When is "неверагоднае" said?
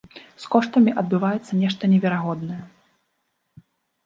1.93-2.59